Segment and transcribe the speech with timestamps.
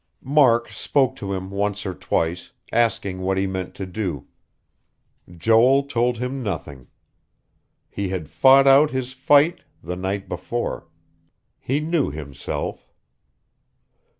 [0.23, 4.25] Mark spoke to him once or twice, asking what he meant to do.
[5.29, 6.87] Joel told him nothing.
[7.87, 10.87] He had fought out his fight the night before;
[11.59, 12.89] he knew himself....